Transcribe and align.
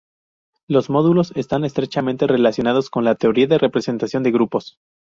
Los 0.67 0.89
módulos 0.89 1.31
están 1.35 1.63
estrechamente 1.63 2.25
relacionados 2.25 2.89
con 2.89 3.03
la 3.03 3.13
teoría 3.13 3.45
de 3.45 3.59
representación 3.59 4.23
de 4.23 4.31
grupos. 4.31 4.79